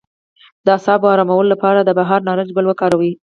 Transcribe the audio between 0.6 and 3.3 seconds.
د اعصابو ارامولو لپاره د بهار نارنج ګل وکاروئ